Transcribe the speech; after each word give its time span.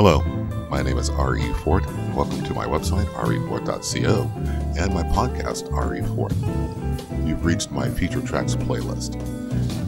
Hello, 0.00 0.20
my 0.70 0.80
name 0.80 0.96
is 0.96 1.10
R.E. 1.10 1.52
Fort. 1.54 1.84
Welcome 2.14 2.44
to 2.44 2.54
my 2.54 2.66
website, 2.66 3.06
refort.co, 3.14 4.30
and 4.80 4.94
my 4.94 5.02
podcast, 5.02 5.72
R.E. 5.72 6.02
Fort. 6.14 6.32
You've 7.26 7.44
reached 7.44 7.72
my 7.72 7.90
feature 7.90 8.20
tracks 8.20 8.54
playlist. 8.54 9.16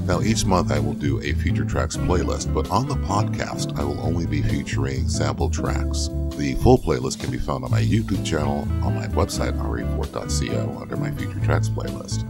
Now, 0.06 0.20
each 0.20 0.44
month 0.44 0.72
I 0.72 0.80
will 0.80 0.94
do 0.94 1.20
a 1.22 1.32
feature 1.34 1.64
tracks 1.64 1.96
playlist, 1.96 2.52
but 2.52 2.68
on 2.72 2.88
the 2.88 2.96
podcast, 2.96 3.78
I 3.78 3.84
will 3.84 4.00
only 4.00 4.26
be 4.26 4.42
featuring 4.42 5.08
sample 5.08 5.48
tracks. 5.48 6.08
The 6.34 6.58
full 6.60 6.78
playlist 6.78 7.20
can 7.20 7.30
be 7.30 7.38
found 7.38 7.62
on 7.62 7.70
my 7.70 7.80
YouTube 7.80 8.26
channel, 8.26 8.66
on 8.82 8.96
my 8.96 9.06
website, 9.06 9.56
refort.co, 9.62 10.76
under 10.80 10.96
my 10.96 11.12
feature 11.12 11.38
tracks 11.44 11.68
playlist. 11.68 12.24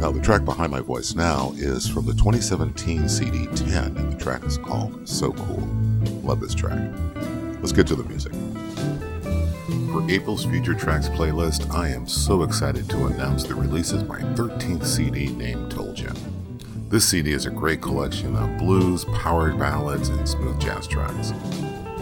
Now, 0.00 0.10
the 0.10 0.20
track 0.20 0.44
behind 0.44 0.72
my 0.72 0.80
voice 0.80 1.14
now 1.14 1.52
is 1.54 1.88
from 1.88 2.06
the 2.06 2.14
2017 2.14 3.08
CD 3.08 3.46
10, 3.54 3.96
and 3.96 4.12
the 4.12 4.18
track 4.18 4.42
is 4.42 4.58
called 4.58 5.08
So 5.08 5.30
Cool. 5.30 5.89
Love 6.22 6.40
this 6.40 6.54
track. 6.54 6.78
Let's 7.60 7.72
get 7.72 7.86
to 7.88 7.94
the 7.94 8.04
music. 8.04 8.32
For 9.92 10.08
April's 10.10 10.44
Future 10.44 10.74
Tracks 10.74 11.08
playlist, 11.08 11.72
I 11.74 11.88
am 11.88 12.06
so 12.06 12.42
excited 12.42 12.88
to 12.90 13.06
announce 13.06 13.44
the 13.44 13.54
release 13.54 13.92
of 13.92 14.06
my 14.08 14.20
13th 14.20 14.84
CD 14.84 15.28
named 15.28 15.70
Told 15.70 15.98
Ya. 15.98 16.12
This 16.88 17.08
CD 17.08 17.32
is 17.32 17.46
a 17.46 17.50
great 17.50 17.80
collection 17.80 18.36
of 18.36 18.58
blues, 18.58 19.04
powered 19.06 19.58
ballads, 19.58 20.08
and 20.08 20.28
smooth 20.28 20.60
jazz 20.60 20.86
tracks. 20.86 21.32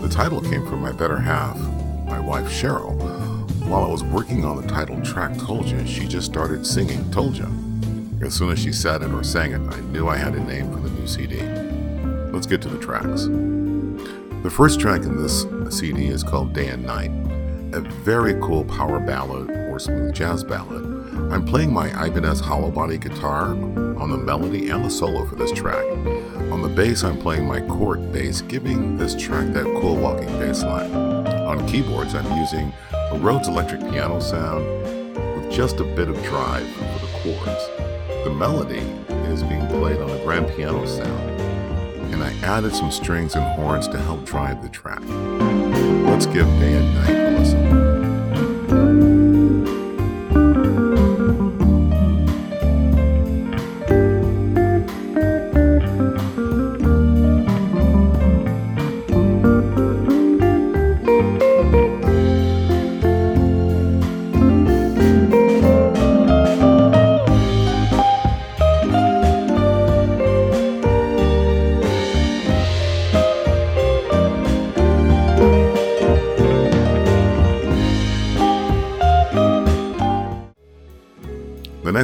The 0.00 0.08
title 0.08 0.40
came 0.40 0.66
from 0.66 0.80
my 0.80 0.92
better 0.92 1.18
half, 1.18 1.58
my 2.06 2.20
wife 2.20 2.46
Cheryl. 2.46 2.96
While 3.66 3.84
I 3.84 3.88
was 3.88 4.04
working 4.04 4.44
on 4.44 4.60
the 4.60 4.66
title 4.68 5.00
track 5.02 5.36
Told 5.38 5.66
Ya, 5.66 5.84
she 5.84 6.06
just 6.06 6.26
started 6.26 6.66
singing 6.66 7.10
Told 7.10 7.36
Ya. 7.36 7.48
As 8.22 8.34
soon 8.34 8.50
as 8.50 8.58
she 8.58 8.72
said 8.72 9.02
it 9.02 9.12
or 9.12 9.22
sang 9.24 9.52
it, 9.52 9.60
I 9.74 9.80
knew 9.80 10.08
I 10.08 10.16
had 10.16 10.34
a 10.34 10.44
name 10.44 10.72
for 10.72 10.80
the 10.80 10.90
new 10.90 11.06
CD. 11.06 11.42
Let's 12.32 12.46
get 12.46 12.62
to 12.62 12.68
the 12.68 12.78
tracks. 12.78 13.28
The 14.42 14.50
first 14.50 14.78
track 14.78 15.02
in 15.02 15.20
this 15.20 15.44
CD 15.68 16.06
is 16.06 16.22
called 16.22 16.52
Day 16.52 16.68
and 16.68 16.86
Night, 16.86 17.10
a 17.74 17.80
very 17.80 18.34
cool 18.40 18.64
power 18.64 19.00
ballad 19.00 19.50
or 19.50 19.80
smooth 19.80 20.14
jazz 20.14 20.44
ballad. 20.44 20.84
I'm 21.32 21.44
playing 21.44 21.72
my 21.72 21.88
Ibanez 21.88 22.38
hollow 22.38 22.70
body 22.70 22.98
guitar 22.98 23.48
on 23.48 24.10
the 24.10 24.16
melody 24.16 24.70
and 24.70 24.84
the 24.84 24.90
solo 24.90 25.26
for 25.26 25.34
this 25.34 25.50
track. 25.50 25.84
On 26.52 26.62
the 26.62 26.68
bass, 26.68 27.02
I'm 27.02 27.18
playing 27.18 27.48
my 27.48 27.60
chord 27.62 28.12
bass, 28.12 28.40
giving 28.42 28.96
this 28.96 29.16
track 29.16 29.52
that 29.54 29.64
cool 29.80 29.96
walking 29.96 30.28
bass 30.38 30.62
line. 30.62 30.94
On 30.94 31.66
keyboards, 31.66 32.14
I'm 32.14 32.38
using 32.38 32.72
a 32.92 33.18
Rhodes 33.18 33.48
electric 33.48 33.80
piano 33.90 34.20
sound 34.20 34.64
with 35.34 35.50
just 35.50 35.80
a 35.80 35.84
bit 35.84 36.08
of 36.08 36.14
drive 36.22 36.66
for 36.68 36.84
the 36.84 37.12
chords. 37.22 37.66
The 38.22 38.32
melody 38.32 38.86
is 39.32 39.42
being 39.42 39.66
played 39.66 40.00
on 40.00 40.10
a 40.10 40.24
grand 40.24 40.46
piano 40.54 40.86
sound 40.86 41.27
and 42.12 42.22
I 42.22 42.32
added 42.46 42.74
some 42.74 42.90
strings 42.90 43.34
and 43.34 43.44
horns 43.44 43.88
to 43.88 43.98
help 43.98 44.24
drive 44.24 44.62
the 44.62 44.68
track. 44.68 45.00
Let's 46.06 46.26
give 46.26 46.46
Day 46.60 46.76
and 46.76 46.94
Night 46.94 47.34
a 47.34 47.38
listen. 47.38 47.87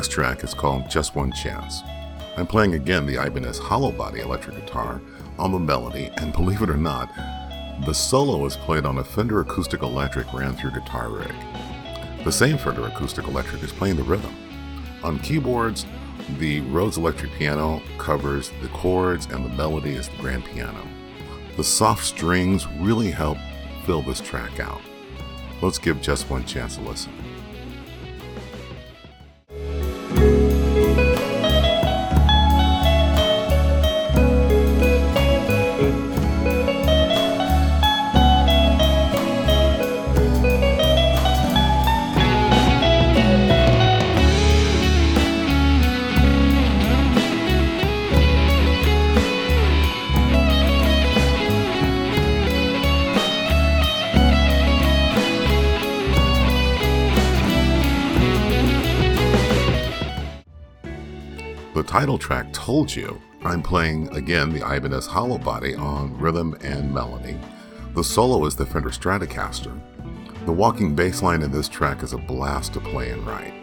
Next 0.05 0.13
track 0.13 0.45
is 0.45 0.53
called 0.53 0.91
Just 0.91 1.15
One 1.15 1.33
Chance. 1.33 1.83
I'm 2.37 2.47
playing 2.47 2.75
again 2.75 3.07
the 3.07 3.15
Ibanez 3.25 3.59
hollow 3.59 3.91
body 3.91 4.21
electric 4.21 4.55
guitar 4.57 5.01
on 5.39 5.51
the 5.51 5.59
melody, 5.59 6.11
and 6.19 6.31
believe 6.31 6.61
it 6.61 6.69
or 6.69 6.77
not, 6.77 7.11
the 7.87 7.95
solo 7.95 8.45
is 8.45 8.55
played 8.55 8.85
on 8.85 8.99
a 8.99 9.03
Fender 9.05 9.41
Acoustic 9.41 9.81
Electric 9.81 10.31
ran 10.35 10.55
through 10.57 10.73
guitar 10.73 11.09
rig. 11.09 11.33
The 12.23 12.31
same 12.31 12.59
Fender 12.59 12.87
Acoustic 12.87 13.27
Electric 13.27 13.63
is 13.63 13.73
playing 13.73 13.97
the 13.97 14.03
rhythm. 14.03 14.37
On 15.03 15.19
keyboards, 15.21 15.87
the 16.39 16.61
Rhodes 16.61 16.99
electric 16.99 17.33
piano 17.33 17.81
covers 17.97 18.53
the 18.61 18.69
chords 18.69 19.25
and 19.25 19.43
the 19.43 19.57
melody 19.57 19.95
is 19.95 20.11
the 20.11 20.19
grand 20.19 20.45
piano. 20.45 20.87
The 21.57 21.65
soft 21.65 22.05
strings 22.05 22.67
really 22.79 23.11
help 23.11 23.39
fill 23.87 24.03
this 24.03 24.21
track 24.21 24.61
out. 24.61 24.83
Let's 25.63 25.79
give 25.79 26.03
Just 26.03 26.29
One 26.29 26.45
Chance 26.45 26.77
a 26.77 26.83
listen. 26.83 27.34
Title 61.95 62.19
track 62.19 62.53
Told 62.53 62.93
You, 62.93 63.23
I'm 63.45 63.63
playing 63.63 64.09
again 64.17 64.53
the 64.53 64.69
Ibanez 64.69 65.07
hollow 65.07 65.39
body 65.39 65.77
on 65.77 66.19
rhythm 66.19 66.57
and 66.61 66.93
melody. 66.93 67.39
The 67.95 68.03
solo 68.03 68.45
is 68.47 68.57
the 68.57 68.67
Fender 68.67 68.89
Stratocaster. 68.89 69.81
The 70.45 70.53
walking 70.53 70.97
bass 70.97 71.23
line 71.23 71.41
in 71.43 71.53
this 71.53 71.69
track 71.69 72.03
is 72.03 72.13
a 72.13 72.19
blast 72.19 72.73
to 72.73 72.81
play 72.81 73.11
and 73.11 73.25
write. 73.25 73.55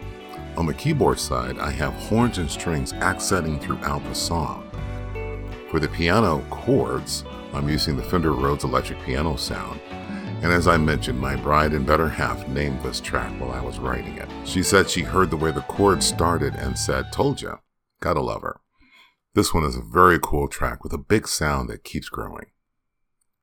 On 0.56 0.64
the 0.64 0.72
keyboard 0.72 1.20
side, 1.20 1.58
I 1.58 1.70
have 1.72 1.92
horns 1.92 2.38
and 2.38 2.50
strings 2.50 2.94
accenting 2.94 3.60
throughout 3.60 4.02
the 4.04 4.14
song. 4.14 4.66
For 5.70 5.78
the 5.78 5.88
piano 5.88 6.42
chords, 6.48 7.24
I'm 7.52 7.68
using 7.68 7.98
the 7.98 8.02
Fender 8.02 8.32
Rhodes 8.32 8.64
electric 8.64 9.02
piano 9.02 9.36
sound. 9.36 9.78
And 10.40 10.50
as 10.50 10.66
I 10.66 10.78
mentioned, 10.78 11.20
my 11.20 11.36
bride 11.36 11.74
and 11.74 11.86
better 11.86 12.08
half 12.08 12.48
named 12.48 12.82
this 12.82 12.98
track 12.98 13.38
while 13.38 13.52
I 13.52 13.60
was 13.60 13.78
writing 13.78 14.16
it. 14.16 14.30
She 14.46 14.62
said 14.62 14.88
she 14.88 15.02
heard 15.02 15.28
the 15.28 15.36
way 15.36 15.50
the 15.50 15.60
chords 15.60 16.06
started 16.06 16.54
and 16.54 16.78
said, 16.78 17.12
Told 17.12 17.42
ya. 17.42 17.56
Gotta 18.02 18.20
love 18.20 18.42
her. 18.42 18.58
This 19.34 19.54
one 19.54 19.62
is 19.62 19.76
a 19.76 19.80
very 19.80 20.18
cool 20.20 20.48
track 20.48 20.82
with 20.82 20.92
a 20.92 20.98
big 20.98 21.28
sound 21.28 21.70
that 21.70 21.84
keeps 21.84 22.08
growing. 22.08 22.46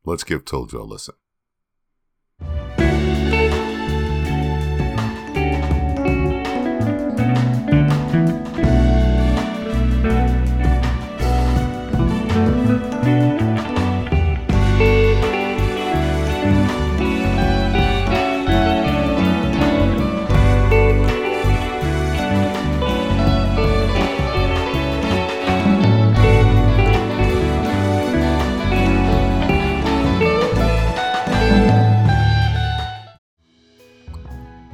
Let's 0.03 0.25
give 0.25 0.43
Told 0.43 0.73
a 0.73 0.83
listen. 0.83 1.15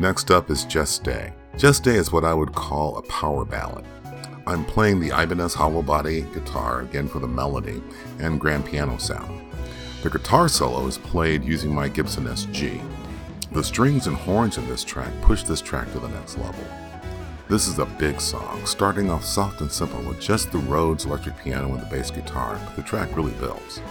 Next 0.06 0.30
up 0.30 0.52
is 0.52 0.66
Just 0.66 0.94
Stay. 0.94 1.34
Just 1.58 1.80
Stay 1.80 1.96
is 1.96 2.12
what 2.12 2.24
I 2.24 2.32
would 2.32 2.54
call 2.54 2.96
a 2.96 3.02
power 3.02 3.44
ballad. 3.44 3.86
I'm 4.46 4.64
playing 4.64 5.00
the 5.00 5.10
Ibanez 5.10 5.56
hollow 5.56 5.82
body 5.82 6.28
guitar 6.32 6.82
again 6.82 7.08
for 7.08 7.18
the 7.18 7.28
melody 7.28 7.82
and 8.20 8.40
grand 8.40 8.68
piano 8.68 9.00
sound. 9.00 9.52
The 10.04 10.12
guitar 10.12 10.48
solo 10.48 10.86
is 10.86 11.00
played 11.00 11.44
using 11.44 11.74
my 11.74 11.88
Gibson 11.90 12.26
SG. 12.26 12.80
The 13.52 13.64
strings 13.64 14.06
and 14.06 14.16
horns 14.16 14.60
in 14.60 14.70
this 14.70 14.84
track 14.84 15.10
push 15.24 15.42
this 15.42 15.60
track 15.60 15.92
to 15.94 16.00
the 16.00 16.10
next 16.10 16.38
level. 16.38 16.64
This 17.50 17.68
is 17.68 17.80
a 17.80 17.88
big 17.88 18.22
song, 18.22 18.64
starting 18.68 19.10
off 19.10 19.26
soft 19.26 19.62
and 19.62 19.72
simple 19.72 20.04
with 20.04 20.22
just 20.22 20.52
the 20.52 20.60
Rhodes 20.60 21.06
electric 21.06 21.36
piano 21.40 21.74
and 21.74 21.82
the 21.82 21.88
bass 21.88 22.12
guitar, 22.12 22.62
but 22.64 22.76
the 22.76 22.84
track 22.84 23.18
really 23.18 23.34
builds. 23.40 23.82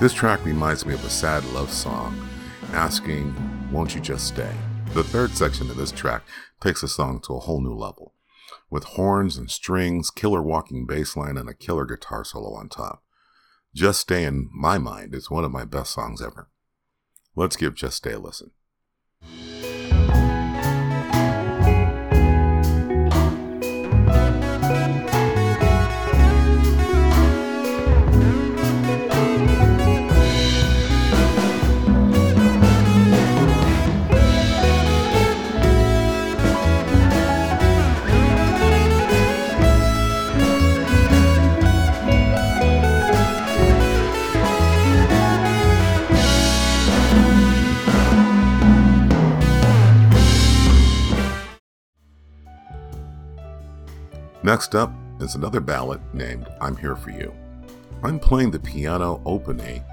This 0.00 0.12
track 0.12 0.44
reminds 0.44 0.84
me 0.84 0.94
of 0.94 1.04
a 1.04 1.08
sad 1.08 1.44
love 1.52 1.70
song 1.70 2.28
asking, 2.72 3.32
Won't 3.70 3.94
you 3.94 4.00
just 4.00 4.26
stay? 4.26 4.52
The 4.94 5.04
third 5.04 5.30
section 5.30 5.70
of 5.70 5.76
this 5.76 5.92
track 5.92 6.22
takes 6.60 6.80
the 6.80 6.88
song 6.88 7.20
to 7.20 7.34
a 7.34 7.40
whole 7.40 7.60
new 7.60 7.74
level, 7.74 8.14
with 8.68 8.84
horns 8.84 9.36
and 9.36 9.50
strings, 9.50 10.10
killer 10.10 10.42
walking 10.42 10.86
bass 10.86 11.16
line, 11.16 11.36
and 11.36 11.48
a 11.48 11.54
killer 11.54 11.84
guitar 11.84 12.24
solo 12.24 12.54
on 12.54 12.68
top. 12.68 13.04
Just 13.74 14.00
Stay 14.00 14.24
in 14.24 14.48
my 14.52 14.78
mind 14.78 15.14
is 15.14 15.30
one 15.30 15.44
of 15.44 15.52
my 15.52 15.64
best 15.64 15.92
songs 15.92 16.20
ever. 16.20 16.48
Let's 17.36 17.56
give 17.56 17.74
Just 17.74 17.98
Stay 17.98 18.12
a 18.12 18.18
listen. 18.18 18.50
Next 54.48 54.74
up 54.74 54.90
is 55.20 55.34
another 55.34 55.60
ballad 55.60 56.00
named 56.14 56.48
I'm 56.58 56.74
Here 56.74 56.96
For 56.96 57.10
You. 57.10 57.34
I'm 58.02 58.18
playing 58.18 58.50
the 58.50 58.58
piano 58.58 59.20
opening 59.26 59.84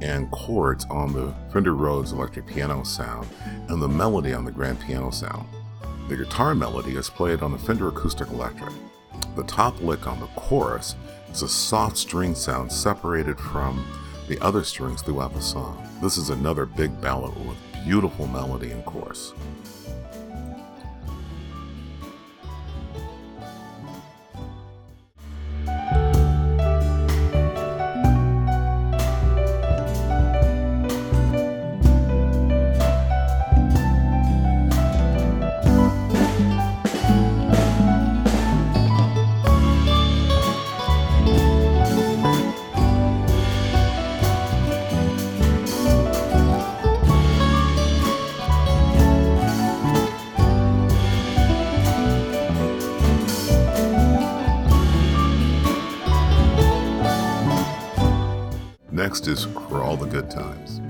and 0.00 0.30
chords 0.30 0.86
on 0.88 1.12
the 1.12 1.34
Fender 1.52 1.74
Rhodes 1.74 2.12
electric 2.12 2.46
piano 2.46 2.84
sound 2.84 3.26
and 3.68 3.82
the 3.82 3.88
melody 3.88 4.32
on 4.32 4.44
the 4.44 4.52
grand 4.52 4.78
piano 4.80 5.10
sound. 5.10 5.48
The 6.08 6.18
guitar 6.18 6.54
melody 6.54 6.94
is 6.94 7.10
played 7.10 7.42
on 7.42 7.50
the 7.50 7.58
Fender 7.58 7.88
acoustic 7.88 8.28
electric. 8.28 8.72
The 9.34 9.42
top 9.42 9.80
lick 9.80 10.06
on 10.06 10.20
the 10.20 10.28
chorus 10.36 10.94
is 11.32 11.42
a 11.42 11.48
soft 11.48 11.96
string 11.96 12.36
sound 12.36 12.70
separated 12.70 13.40
from 13.40 13.84
the 14.28 14.38
other 14.40 14.62
strings 14.62 15.02
throughout 15.02 15.34
the 15.34 15.42
song. 15.42 15.84
This 16.00 16.16
is 16.16 16.30
another 16.30 16.64
big 16.64 17.00
ballad 17.00 17.34
with 17.44 17.56
beautiful 17.84 18.28
melody 18.28 18.70
and 18.70 18.84
chorus. 18.84 19.32
Is 59.16 59.44
For 59.44 59.82
All 59.82 59.96
the 59.96 60.06
Good 60.06 60.30
Times. 60.30 60.80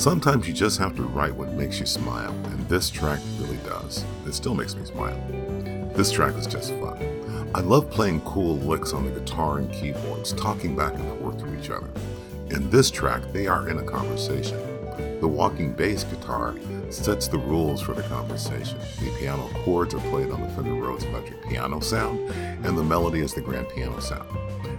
Sometimes 0.00 0.46
you 0.46 0.54
just 0.54 0.78
have 0.78 0.94
to 0.94 1.02
write 1.02 1.34
what 1.34 1.50
makes 1.52 1.80
you 1.80 1.86
smile, 1.86 2.30
and 2.30 2.68
this 2.68 2.88
track 2.88 3.18
really 3.40 3.58
does. 3.58 4.04
It 4.26 4.32
still 4.32 4.54
makes 4.54 4.76
me 4.76 4.86
smile. 4.86 5.20
This 5.92 6.12
track 6.12 6.34
is 6.36 6.46
just 6.46 6.70
fun. 6.76 7.50
I 7.52 7.60
love 7.60 7.90
playing 7.90 8.20
cool 8.20 8.56
licks 8.58 8.92
on 8.92 9.04
the 9.04 9.10
guitar 9.10 9.58
and 9.58 9.70
keyboards, 9.72 10.32
talking 10.34 10.76
back 10.76 10.94
and 10.94 11.18
forth 11.18 11.38
to 11.40 11.60
each 11.60 11.68
other. 11.68 11.90
In 12.50 12.70
this 12.70 12.92
track, 12.92 13.22
they 13.32 13.48
are 13.48 13.68
in 13.68 13.78
a 13.78 13.82
conversation. 13.82 14.56
The 15.20 15.28
walking 15.28 15.72
bass 15.72 16.04
guitar 16.04 16.54
sets 16.90 17.26
the 17.26 17.38
rules 17.38 17.82
for 17.82 17.92
the 17.92 18.02
conversation. 18.04 18.78
The 19.00 19.10
piano 19.18 19.50
chords 19.64 19.94
are 19.94 20.10
played 20.10 20.30
on 20.30 20.40
the 20.40 20.48
Fender 20.50 20.74
Rhodes 20.74 21.04
electric 21.04 21.42
piano 21.48 21.80
sound, 21.80 22.30
and 22.64 22.78
the 22.78 22.84
melody 22.84 23.20
is 23.20 23.34
the 23.34 23.40
grand 23.40 23.68
piano 23.68 23.98
sound. 24.00 24.28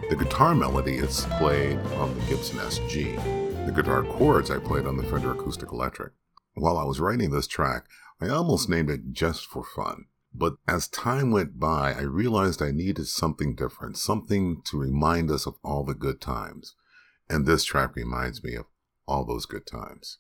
The 0.08 0.16
guitar 0.16 0.54
melody 0.54 0.98
is 0.98 1.26
played 1.40 1.80
on 1.98 2.14
the 2.14 2.26
Gibson 2.28 2.60
SG. 2.60 3.66
The 3.66 3.72
guitar 3.72 4.04
chords 4.04 4.52
I 4.52 4.60
played 4.60 4.86
on 4.86 4.98
the 4.98 5.04
Fender 5.04 5.32
Acoustic 5.32 5.72
Electric. 5.72 6.14
While 6.54 6.78
I 6.78 6.84
was 6.84 7.00
writing 7.00 7.32
this 7.32 7.48
track, 7.48 7.86
I 8.22 8.30
almost 8.30 8.70
named 8.70 8.92
it 8.92 9.14
just 9.14 9.48
for 9.48 9.64
fun. 9.64 10.06
But 10.32 10.58
as 10.68 10.88
time 10.88 11.32
went 11.32 11.60
by, 11.60 11.94
I 11.94 12.02
realized 12.02 12.62
I 12.62 12.70
needed 12.70 13.08
something 13.08 13.56
different, 13.56 13.98
something 13.98 14.62
to 14.66 14.78
remind 14.78 15.32
us 15.32 15.48
of 15.48 15.56
all 15.64 15.84
the 15.84 15.96
good 15.96 16.22
times. 16.22 16.76
And 17.28 17.48
this 17.48 17.64
track 17.64 17.96
reminds 17.96 18.44
me 18.44 18.54
of 18.54 18.66
all 19.08 19.26
those 19.26 19.48
good 19.48 19.66
times. 19.66 20.20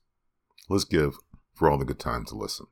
Let's 0.67 0.85
give 0.85 1.19
For 1.53 1.69
All 1.69 1.77
the 1.77 1.85
Good 1.85 1.99
Times 1.99 2.31
a 2.31 2.35
listen. 2.35 2.65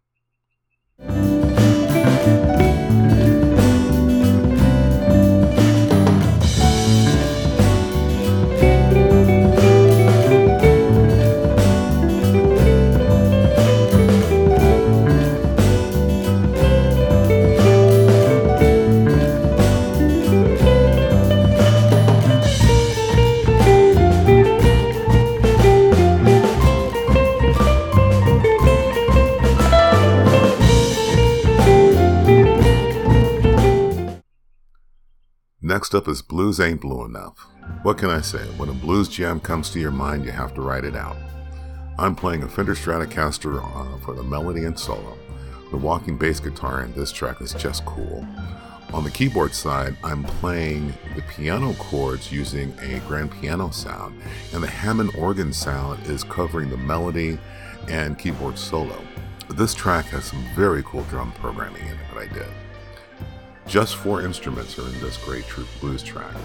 Next 35.73 35.95
up 35.95 36.07
is 36.07 36.21
Blues 36.21 36.59
Ain't 36.59 36.81
Blue 36.81 37.03
Enough. 37.03 37.47
What 37.81 37.97
can 37.97 38.11
I 38.11 38.21
say? 38.21 38.45
When 38.57 38.69
a 38.69 38.73
blues 38.73 39.09
jam 39.09 39.39
comes 39.39 39.71
to 39.71 39.79
your 39.79 39.89
mind, 39.89 40.23
you 40.23 40.29
have 40.29 40.53
to 40.53 40.61
write 40.61 40.85
it 40.85 40.95
out. 40.95 41.17
I'm 41.97 42.15
playing 42.15 42.43
a 42.43 42.47
Fender 42.47 42.75
Stratocaster 42.75 43.57
uh, 43.59 43.97
for 44.05 44.13
the 44.13 44.21
melody 44.21 44.65
and 44.65 44.77
solo. 44.77 45.17
The 45.71 45.77
walking 45.77 46.15
bass 46.15 46.39
guitar 46.39 46.83
in 46.83 46.93
this 46.93 47.11
track 47.11 47.41
is 47.41 47.55
just 47.55 47.85
cool. 47.85 48.23
On 48.93 49.03
the 49.03 49.09
keyboard 49.09 49.55
side, 49.55 49.97
I'm 50.03 50.23
playing 50.23 50.93
the 51.15 51.23
piano 51.23 51.73
chords 51.79 52.31
using 52.31 52.71
a 52.79 52.99
grand 53.07 53.31
piano 53.31 53.71
sound, 53.71 54.21
and 54.53 54.61
the 54.61 54.67
Hammond 54.67 55.15
organ 55.15 55.51
sound 55.51 56.05
is 56.05 56.23
covering 56.23 56.69
the 56.69 56.77
melody 56.77 57.39
and 57.87 58.19
keyboard 58.19 58.59
solo. 58.59 59.01
This 59.49 59.73
track 59.73 60.05
has 60.09 60.25
some 60.25 60.45
very 60.55 60.83
cool 60.83 61.01
drum 61.05 61.31
programming 61.31 61.81
in 61.81 61.93
it 61.93 62.13
that 62.13 62.19
I 62.19 62.31
did. 62.31 62.72
Just 63.67 63.95
four 63.95 64.21
instruments 64.21 64.77
are 64.77 64.87
in 64.87 64.99
this 64.99 65.17
great 65.17 65.45
blues 65.79 66.03
track. 66.03 66.35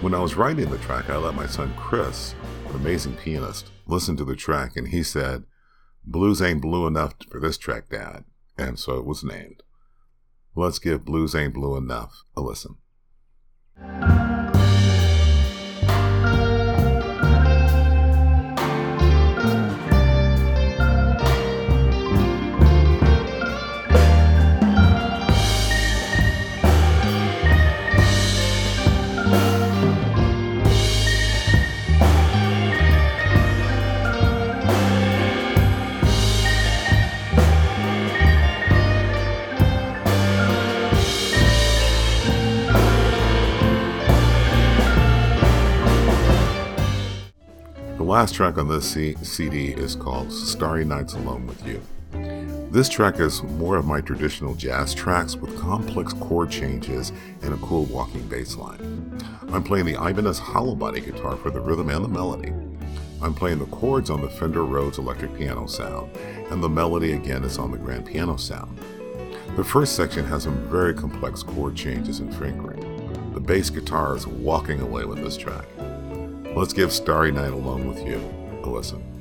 When 0.00 0.14
I 0.14 0.20
was 0.20 0.36
writing 0.36 0.70
the 0.70 0.78
track, 0.78 1.10
I 1.10 1.16
let 1.16 1.34
my 1.34 1.46
son 1.46 1.72
Chris, 1.76 2.34
an 2.68 2.76
amazing 2.76 3.16
pianist, 3.16 3.70
listen 3.86 4.16
to 4.16 4.24
the 4.24 4.36
track, 4.36 4.76
and 4.76 4.88
he 4.88 5.02
said, 5.02 5.44
Blues 6.04 6.40
ain't 6.40 6.62
blue 6.62 6.86
enough 6.86 7.14
for 7.30 7.40
this 7.40 7.58
track, 7.58 7.88
Dad. 7.88 8.24
And 8.56 8.78
so 8.78 8.98
it 8.98 9.04
was 9.04 9.24
named. 9.24 9.62
Let's 10.54 10.78
give 10.78 11.04
Blues 11.04 11.34
Ain't 11.34 11.54
Blue 11.54 11.76
Enough 11.76 12.24
a 12.36 12.40
listen. 12.40 12.76
Last 48.20 48.34
track 48.34 48.58
on 48.58 48.68
this 48.68 48.84
C- 48.84 49.16
CD 49.22 49.68
is 49.68 49.96
called 49.96 50.30
Starry 50.30 50.84
Nights 50.84 51.14
Alone 51.14 51.46
with 51.46 51.66
You. 51.66 51.80
This 52.70 52.86
track 52.86 53.18
is 53.18 53.42
more 53.42 53.78
of 53.78 53.86
my 53.86 54.02
traditional 54.02 54.54
jazz 54.54 54.92
tracks 54.92 55.36
with 55.36 55.58
complex 55.58 56.12
chord 56.12 56.50
changes 56.50 57.12
and 57.40 57.54
a 57.54 57.56
cool 57.56 57.86
walking 57.86 58.28
bass 58.28 58.56
line. 58.56 59.18
I'm 59.54 59.64
playing 59.64 59.86
the 59.86 59.94
Ibanez 59.94 60.38
hollow 60.38 60.74
body 60.74 61.00
guitar 61.00 61.34
for 61.36 61.50
the 61.50 61.60
rhythm 61.60 61.88
and 61.88 62.04
the 62.04 62.08
melody. 62.08 62.52
I'm 63.22 63.32
playing 63.32 63.58
the 63.58 63.74
chords 63.74 64.10
on 64.10 64.20
the 64.20 64.28
Fender 64.28 64.66
Rhodes 64.66 64.98
electric 64.98 65.34
piano 65.34 65.66
sound, 65.66 66.14
and 66.50 66.62
the 66.62 66.68
melody 66.68 67.14
again 67.14 67.42
is 67.42 67.56
on 67.56 67.70
the 67.70 67.78
grand 67.78 68.04
piano 68.04 68.36
sound. 68.36 68.78
The 69.56 69.64
first 69.64 69.96
section 69.96 70.26
has 70.26 70.42
some 70.42 70.68
very 70.68 70.92
complex 70.92 71.42
chord 71.42 71.74
changes 71.74 72.20
and 72.20 72.34
fingering. 72.34 73.32
The 73.32 73.40
bass 73.40 73.70
guitar 73.70 74.14
is 74.14 74.26
walking 74.26 74.82
away 74.82 75.06
with 75.06 75.24
this 75.24 75.38
track. 75.38 75.64
Let's 76.56 76.72
give 76.72 76.92
Starry 76.92 77.30
Night 77.30 77.52
Alone 77.52 77.86
with 77.86 78.04
You 78.04 78.18
a 78.64 78.68
listen. 78.68 79.19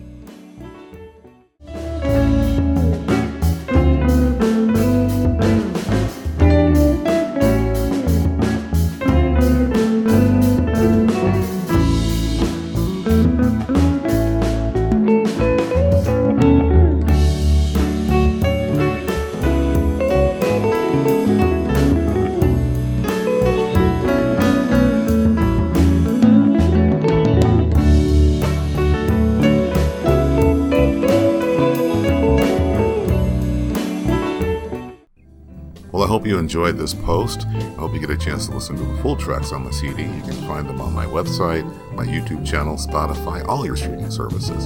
Enjoyed 36.50 36.78
this 36.78 36.96
post. 36.96 37.46
I 37.46 37.60
hope 37.74 37.94
you 37.94 38.00
get 38.00 38.10
a 38.10 38.18
chance 38.18 38.48
to 38.48 38.54
listen 38.56 38.76
to 38.76 38.84
the 38.84 38.98
full 39.04 39.16
tracks 39.16 39.52
on 39.52 39.64
the 39.64 39.72
CD. 39.72 40.02
You 40.02 40.22
can 40.24 40.34
find 40.48 40.68
them 40.68 40.82
on 40.82 40.94
my 40.94 41.06
website, 41.06 41.64
my 41.94 42.04
YouTube 42.04 42.44
channel, 42.44 42.76
Spotify, 42.76 43.48
all 43.48 43.68
your 43.68 43.76
streaming 43.76 44.10
services. 44.10 44.66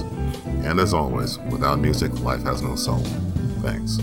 And 0.64 0.80
as 0.80 0.94
always, 0.94 1.38
without 1.50 1.80
music, 1.80 2.18
life 2.20 2.42
has 2.44 2.62
no 2.62 2.74
soul. 2.74 3.00
Thanks. 3.60 3.98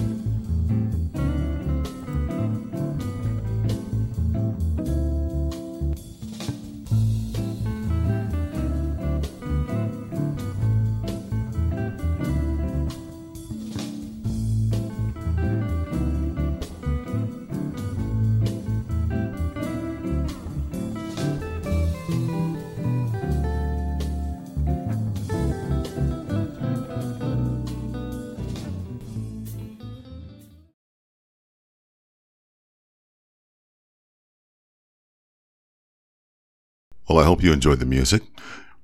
Well, 37.12 37.20
I 37.20 37.26
hope 37.26 37.44
you 37.44 37.52
enjoyed 37.52 37.80
the 37.80 37.86
music. 37.86 38.24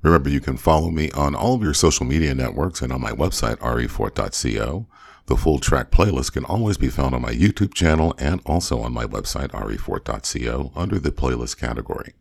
Remember, 0.01 0.27
you 0.27 0.41
can 0.41 0.57
follow 0.57 0.89
me 0.89 1.09
on 1.11 1.33
all 1.33 1.55
of 1.55 1.63
your 1.63 1.73
social 1.73 2.05
media 2.05 2.35
networks 2.35 2.81
and 2.81 2.91
on 2.91 2.99
my 2.99 3.11
website, 3.11 3.55
refort.co. 3.59 4.85
The 5.27 5.37
full 5.37 5.59
track 5.59 5.91
playlist 5.91 6.33
can 6.33 6.43
always 6.43 6.77
be 6.77 6.89
found 6.89 7.15
on 7.15 7.21
my 7.21 7.31
YouTube 7.31 7.73
channel 7.73 8.13
and 8.17 8.41
also 8.45 8.81
on 8.81 8.91
my 8.91 9.05
website, 9.05 9.51
refort.co, 9.51 10.73
under 10.75 10.99
the 10.99 11.11
playlist 11.11 11.57
category. 11.57 12.15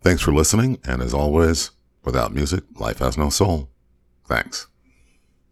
Thanks 0.00 0.22
for 0.22 0.32
listening, 0.32 0.78
and 0.82 1.02
as 1.02 1.12
always, 1.12 1.72
without 2.04 2.32
music, 2.32 2.64
life 2.76 3.00
has 3.00 3.18
no 3.18 3.28
soul. 3.28 3.68
Thanks. 4.24 4.66